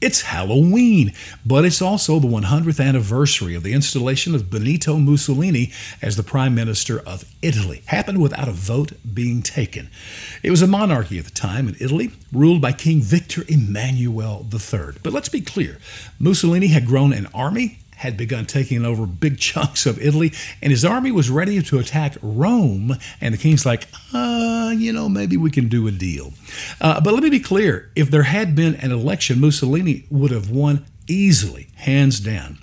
It's 0.00 0.22
Halloween, 0.22 1.12
but 1.44 1.66
it's 1.66 1.82
also 1.82 2.18
the 2.18 2.26
100th 2.26 2.82
anniversary 2.82 3.54
of 3.54 3.62
the 3.62 3.74
installation 3.74 4.34
of 4.34 4.48
Benito 4.48 4.96
Mussolini 4.96 5.72
as 6.00 6.16
the 6.16 6.22
Prime 6.22 6.54
Minister 6.54 7.00
of 7.00 7.24
Italy. 7.42 7.82
Happened 7.84 8.22
without 8.22 8.48
a 8.48 8.52
vote 8.52 8.92
being 9.12 9.42
taken. 9.42 9.90
It 10.42 10.50
was 10.50 10.62
a 10.62 10.66
monarchy 10.66 11.18
at 11.18 11.26
the 11.26 11.30
time 11.30 11.68
in 11.68 11.76
Italy, 11.78 12.12
ruled 12.32 12.62
by 12.62 12.72
King 12.72 13.02
Victor 13.02 13.44
Emmanuel 13.46 14.46
III. 14.50 14.96
But 15.02 15.12
let's 15.12 15.28
be 15.28 15.42
clear 15.42 15.76
Mussolini 16.18 16.68
had 16.68 16.86
grown 16.86 17.12
an 17.12 17.26
army 17.34 17.80
had 18.00 18.16
begun 18.16 18.46
taking 18.46 18.82
over 18.82 19.04
big 19.06 19.38
chunks 19.38 19.84
of 19.84 20.00
Italy, 20.00 20.32
and 20.62 20.70
his 20.70 20.86
army 20.86 21.12
was 21.12 21.28
ready 21.28 21.60
to 21.60 21.78
attack 21.78 22.16
Rome. 22.22 22.96
And 23.20 23.34
the 23.34 23.38
king's 23.38 23.66
like, 23.66 23.88
uh, 24.14 24.74
you 24.74 24.90
know, 24.90 25.06
maybe 25.10 25.36
we 25.36 25.50
can 25.50 25.68
do 25.68 25.86
a 25.86 25.90
deal. 25.90 26.32
Uh, 26.80 27.00
but 27.00 27.12
let 27.12 27.22
me 27.22 27.30
be 27.30 27.40
clear 27.40 27.90
if 27.94 28.10
there 28.10 28.22
had 28.22 28.54
been 28.54 28.74
an 28.76 28.92
election, 28.92 29.40
Mussolini 29.40 30.06
would 30.10 30.30
have 30.30 30.50
won 30.50 30.86
easily, 31.06 31.68
hands 31.74 32.20
down. 32.20 32.58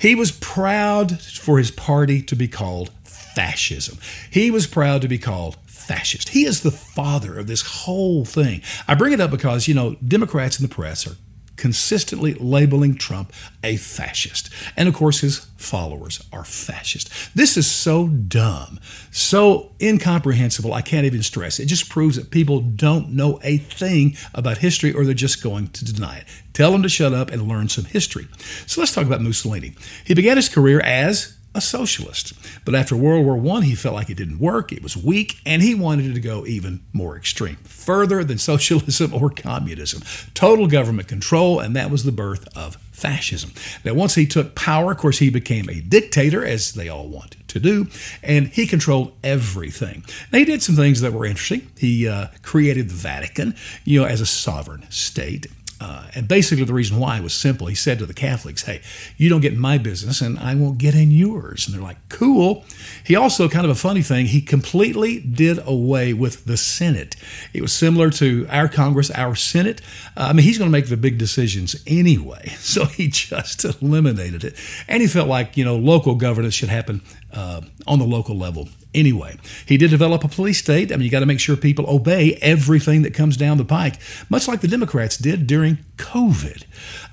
He 0.00 0.14
was 0.14 0.32
proud 0.32 1.20
for 1.20 1.58
his 1.58 1.70
party 1.70 2.20
to 2.22 2.36
be 2.36 2.48
called 2.48 2.90
fascism. 3.04 3.98
He 4.30 4.50
was 4.50 4.66
proud 4.66 5.02
to 5.02 5.08
be 5.08 5.18
called 5.18 5.56
fascist. 5.66 6.30
He 6.30 6.44
is 6.44 6.62
the 6.62 6.70
father 6.70 7.38
of 7.38 7.46
this 7.46 7.62
whole 7.62 8.24
thing. 8.24 8.62
I 8.86 8.94
bring 8.94 9.12
it 9.12 9.20
up 9.20 9.30
because, 9.30 9.68
you 9.68 9.74
know, 9.74 9.96
Democrats 10.06 10.58
in 10.58 10.66
the 10.68 10.74
press 10.74 11.06
are 11.06 11.16
consistently 11.56 12.34
labeling 12.34 12.94
Trump 12.94 13.32
a 13.62 13.76
fascist. 13.76 14.50
And 14.76 14.88
of 14.88 14.94
course, 14.94 15.20
his 15.20 15.38
followers 15.56 16.22
are 16.32 16.44
fascist. 16.44 17.10
This 17.34 17.56
is 17.56 17.70
so 17.70 18.08
dumb, 18.08 18.80
so 19.10 19.72
incomprehensible, 19.80 20.74
I 20.74 20.82
can't 20.82 21.06
even 21.06 21.22
stress. 21.22 21.60
It 21.60 21.66
just 21.66 21.88
proves 21.88 22.16
that 22.16 22.30
people 22.30 22.60
don't 22.60 23.10
know 23.10 23.38
a 23.42 23.58
thing 23.58 24.16
about 24.34 24.58
history 24.58 24.92
or 24.92 25.04
they're 25.04 25.14
just 25.14 25.42
going 25.42 25.68
to 25.68 25.84
deny 25.84 26.18
it. 26.18 26.24
Tell 26.52 26.72
them 26.72 26.82
to 26.82 26.88
shut 26.88 27.14
up 27.14 27.30
and 27.30 27.48
learn 27.48 27.68
some 27.68 27.84
history. 27.84 28.28
So 28.66 28.80
let's 28.80 28.94
talk 28.94 29.06
about 29.06 29.20
Mussolini. 29.20 29.74
He 30.04 30.14
began 30.14 30.36
his 30.36 30.48
career 30.48 30.80
as 30.80 31.36
a 31.54 31.60
socialist. 31.60 32.32
But 32.64 32.74
after 32.74 32.96
World 32.96 33.24
War 33.24 33.56
I, 33.56 33.62
he 33.62 33.74
felt 33.74 33.94
like 33.94 34.10
it 34.10 34.16
didn't 34.16 34.38
work, 34.38 34.72
it 34.72 34.82
was 34.82 34.96
weak, 34.96 35.40
and 35.44 35.62
he 35.62 35.74
wanted 35.74 36.06
it 36.06 36.14
to 36.14 36.20
go 36.20 36.46
even 36.46 36.80
more 36.92 37.16
extreme, 37.16 37.56
further 37.64 38.24
than 38.24 38.38
socialism 38.52 39.14
or 39.14 39.30
communism. 39.30 40.02
Total 40.34 40.66
government 40.66 41.08
control, 41.08 41.60
and 41.60 41.76
that 41.76 41.90
was 41.90 42.04
the 42.04 42.12
birth 42.12 42.48
of 42.56 42.76
fascism. 42.92 43.52
Now, 43.84 43.94
once 43.94 44.14
he 44.14 44.26
took 44.26 44.54
power, 44.54 44.92
of 44.92 44.98
course, 44.98 45.18
he 45.18 45.30
became 45.30 45.68
a 45.68 45.80
dictator, 45.80 46.44
as 46.44 46.72
they 46.72 46.88
all 46.88 47.08
want 47.08 47.36
to 47.48 47.60
do, 47.60 47.88
and 48.22 48.48
he 48.48 48.66
controlled 48.66 49.12
everything. 49.22 50.04
Now, 50.32 50.38
he 50.38 50.44
did 50.44 50.62
some 50.62 50.76
things 50.76 51.00
that 51.00 51.12
were 51.12 51.26
interesting. 51.26 51.68
He 51.76 52.08
uh, 52.08 52.28
created 52.42 52.88
the 52.88 52.94
Vatican, 52.94 53.54
you 53.84 54.00
know, 54.00 54.06
as 54.06 54.20
a 54.20 54.26
sovereign 54.26 54.86
state. 54.90 55.46
Uh, 55.82 56.04
and 56.14 56.28
basically, 56.28 56.64
the 56.64 56.72
reason 56.72 56.96
why 56.96 57.18
was 57.18 57.34
simple. 57.34 57.66
He 57.66 57.74
said 57.74 57.98
to 57.98 58.06
the 58.06 58.14
Catholics, 58.14 58.62
Hey, 58.62 58.82
you 59.16 59.28
don't 59.28 59.40
get 59.40 59.54
in 59.54 59.58
my 59.58 59.78
business, 59.78 60.20
and 60.20 60.38
I 60.38 60.54
won't 60.54 60.78
get 60.78 60.94
in 60.94 61.10
yours. 61.10 61.66
And 61.66 61.74
they're 61.74 61.82
like, 61.82 61.96
Cool. 62.08 62.64
He 63.04 63.16
also, 63.16 63.48
kind 63.48 63.64
of 63.64 63.70
a 63.72 63.74
funny 63.74 64.02
thing, 64.02 64.26
he 64.26 64.40
completely 64.40 65.18
did 65.18 65.58
away 65.66 66.12
with 66.12 66.44
the 66.44 66.56
Senate. 66.56 67.16
It 67.52 67.62
was 67.62 67.72
similar 67.72 68.10
to 68.10 68.46
our 68.48 68.68
Congress, 68.68 69.10
our 69.10 69.34
Senate. 69.34 69.80
Uh, 70.16 70.28
I 70.30 70.32
mean, 70.32 70.44
he's 70.44 70.56
going 70.56 70.70
to 70.70 70.72
make 70.72 70.86
the 70.86 70.96
big 70.96 71.18
decisions 71.18 71.74
anyway. 71.86 72.56
So 72.72 72.86
he 72.86 73.08
just 73.08 73.64
eliminated 73.64 74.44
it. 74.44 74.56
And 74.88 75.02
he 75.02 75.08
felt 75.08 75.28
like, 75.28 75.58
you 75.58 75.64
know, 75.64 75.76
local 75.76 76.14
governance 76.14 76.54
should 76.54 76.70
happen 76.70 77.02
uh, 77.30 77.60
on 77.86 77.98
the 77.98 78.06
local 78.06 78.34
level 78.38 78.68
anyway. 78.94 79.36
He 79.66 79.76
did 79.76 79.90
develop 79.90 80.24
a 80.24 80.28
police 80.28 80.58
state. 80.58 80.92
I 80.92 80.96
mean, 80.96 81.04
you 81.04 81.10
got 81.10 81.20
to 81.20 81.26
make 81.26 81.40
sure 81.40 81.56
people 81.56 81.84
obey 81.88 82.38
everything 82.42 83.02
that 83.02 83.14
comes 83.14 83.36
down 83.36 83.58
the 83.58 83.64
pike, 83.64 83.96
much 84.28 84.48
like 84.48 84.60
the 84.60 84.68
Democrats 84.68 85.16
did 85.16 85.46
during 85.46 85.78
COVID. 85.96 86.64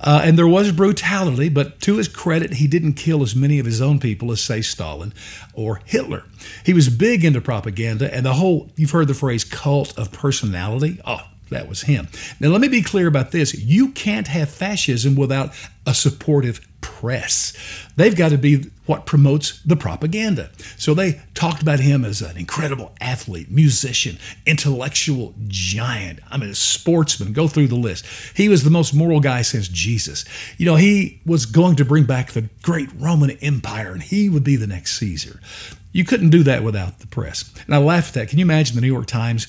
Uh, 0.01 0.21
and 0.23 0.37
there 0.37 0.47
was 0.47 0.71
brutality, 0.71 1.49
but 1.49 1.79
to 1.81 1.97
his 1.97 2.07
credit, 2.07 2.53
he 2.53 2.67
didn't 2.67 2.93
kill 2.93 3.21
as 3.21 3.35
many 3.35 3.59
of 3.59 3.65
his 3.65 3.81
own 3.81 3.99
people 3.99 4.31
as, 4.31 4.41
say, 4.41 4.61
Stalin 4.61 5.13
or 5.53 5.81
Hitler. 5.85 6.23
He 6.65 6.73
was 6.73 6.89
big 6.89 7.23
into 7.23 7.41
propaganda 7.41 8.13
and 8.13 8.25
the 8.25 8.33
whole, 8.33 8.69
you've 8.75 8.91
heard 8.91 9.07
the 9.07 9.13
phrase 9.13 9.43
cult 9.43 9.97
of 9.97 10.11
personality. 10.11 10.99
Oh, 11.05 11.21
that 11.49 11.67
was 11.67 11.83
him. 11.83 12.07
Now, 12.39 12.49
let 12.49 12.61
me 12.61 12.67
be 12.67 12.81
clear 12.81 13.07
about 13.07 13.31
this. 13.31 13.53
You 13.55 13.89
can't 13.89 14.27
have 14.27 14.49
fascism 14.49 15.15
without 15.15 15.53
a 15.85 15.93
supportive 15.93 16.61
press. 16.81 17.53
They've 17.95 18.15
got 18.15 18.29
to 18.29 18.37
be 18.37 18.69
what 18.89 19.05
promotes 19.05 19.61
the 19.61 19.75
propaganda. 19.75 20.49
So 20.75 20.95
they 20.95 21.21
talked 21.35 21.61
about 21.61 21.79
him 21.79 22.03
as 22.03 22.23
an 22.23 22.37
incredible 22.37 22.91
athlete, 22.99 23.51
musician, 23.51 24.17
intellectual 24.47 25.35
giant. 25.47 26.21
I 26.31 26.37
mean, 26.37 26.49
a 26.49 26.55
sportsman. 26.55 27.31
Go 27.31 27.47
through 27.47 27.67
the 27.67 27.75
list. 27.75 28.03
He 28.35 28.49
was 28.49 28.63
the 28.63 28.71
most 28.71 28.95
moral 28.95 29.19
guy 29.19 29.43
since 29.43 29.67
Jesus. 29.67 30.25
You 30.57 30.65
know, 30.65 30.75
he 30.75 31.21
was 31.23 31.45
going 31.45 31.75
to 31.75 31.85
bring 31.85 32.05
back 32.05 32.31
the 32.31 32.49
great 32.63 32.89
Roman 32.97 33.29
Empire 33.43 33.91
and 33.93 34.01
he 34.01 34.27
would 34.27 34.43
be 34.43 34.55
the 34.55 34.65
next 34.65 34.97
Caesar. 34.97 35.39
You 35.91 36.03
couldn't 36.03 36.31
do 36.31 36.41
that 36.41 36.63
without 36.63 36.97
the 36.97 37.05
press. 37.05 37.53
And 37.67 37.75
I 37.75 37.77
laugh 37.77 38.07
at 38.07 38.13
that. 38.15 38.29
Can 38.29 38.39
you 38.39 38.45
imagine 38.45 38.73
the 38.73 38.81
New 38.81 38.91
York 38.91 39.05
Times? 39.05 39.47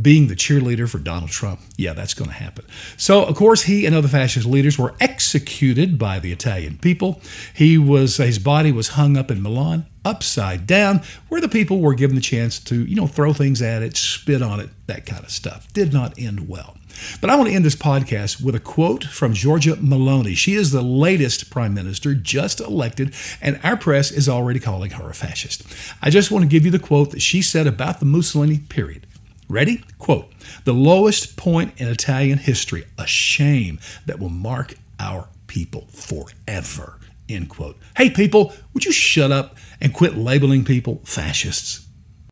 being 0.00 0.28
the 0.28 0.36
cheerleader 0.36 0.88
for 0.88 0.98
Donald 0.98 1.30
Trump. 1.30 1.60
Yeah, 1.76 1.92
that's 1.92 2.14
going 2.14 2.30
to 2.30 2.36
happen. 2.36 2.64
So, 2.96 3.24
of 3.24 3.34
course, 3.34 3.62
he 3.64 3.84
and 3.86 3.94
other 3.94 4.08
fascist 4.08 4.46
leaders 4.46 4.78
were 4.78 4.94
executed 5.28 5.98
by 5.98 6.18
the 6.18 6.32
Italian 6.32 6.78
people. 6.78 7.20
He 7.52 7.76
was 7.76 8.16
his 8.16 8.38
body 8.38 8.72
was 8.72 8.88
hung 8.88 9.14
up 9.14 9.30
in 9.30 9.42
Milan, 9.42 9.84
upside 10.02 10.66
down, 10.66 11.02
where 11.28 11.38
the 11.38 11.50
people 11.50 11.80
were 11.80 11.92
given 11.94 12.16
the 12.16 12.22
chance 12.22 12.58
to, 12.60 12.82
you 12.86 12.96
know, 12.96 13.06
throw 13.06 13.34
things 13.34 13.60
at 13.60 13.82
it, 13.82 13.94
spit 13.94 14.40
on 14.40 14.58
it, 14.58 14.70
that 14.86 15.04
kind 15.04 15.22
of 15.22 15.30
stuff. 15.30 15.70
Did 15.74 15.92
not 15.92 16.18
end 16.18 16.48
well. 16.48 16.78
But 17.20 17.28
I 17.28 17.36
want 17.36 17.50
to 17.50 17.54
end 17.54 17.66
this 17.66 17.76
podcast 17.76 18.42
with 18.42 18.54
a 18.54 18.60
quote 18.60 19.04
from 19.04 19.34
Giorgia 19.34 19.74
Meloni. 19.74 20.34
She 20.34 20.54
is 20.54 20.70
the 20.70 20.80
latest 20.80 21.50
prime 21.50 21.74
minister 21.74 22.14
just 22.14 22.58
elected, 22.58 23.14
and 23.42 23.60
our 23.62 23.76
press 23.76 24.10
is 24.10 24.30
already 24.30 24.60
calling 24.60 24.92
her 24.92 25.10
a 25.10 25.14
fascist. 25.14 25.62
I 26.00 26.08
just 26.08 26.30
want 26.30 26.42
to 26.42 26.48
give 26.48 26.64
you 26.64 26.70
the 26.70 26.78
quote 26.78 27.10
that 27.10 27.20
she 27.20 27.42
said 27.42 27.66
about 27.66 28.00
the 28.00 28.06
Mussolini 28.06 28.60
period. 28.60 29.06
Ready? 29.46 29.84
Quote 29.98 30.32
The 30.64 30.72
lowest 30.72 31.36
point 31.36 31.74
in 31.76 31.88
Italian 31.88 32.38
history, 32.38 32.86
a 32.96 33.06
shame 33.06 33.78
that 34.06 34.18
will 34.18 34.30
mark 34.30 34.74
our 35.00 35.28
people 35.46 35.88
forever. 35.92 36.98
End 37.28 37.48
quote. 37.48 37.76
Hey, 37.96 38.10
people, 38.10 38.54
would 38.72 38.84
you 38.84 38.92
shut 38.92 39.32
up 39.32 39.56
and 39.80 39.92
quit 39.92 40.16
labeling 40.16 40.64
people 40.64 41.02
fascists? 41.04 41.87